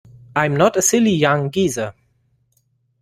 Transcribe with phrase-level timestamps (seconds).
[0.35, 1.93] I'm not a silly young geezer.